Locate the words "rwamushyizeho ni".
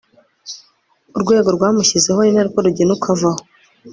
1.55-2.31